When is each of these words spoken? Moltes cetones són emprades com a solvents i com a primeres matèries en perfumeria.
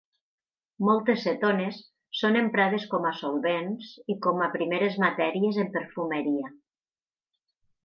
Moltes 0.85 1.19
cetones 1.27 1.77
són 2.21 2.39
emprades 2.39 2.87
com 2.95 3.05
a 3.11 3.13
solvents 3.19 3.93
i 4.15 4.17
com 4.29 4.43
a 4.47 4.49
primeres 4.57 4.99
matèries 5.07 5.63
en 5.67 5.73
perfumeria. 5.79 6.53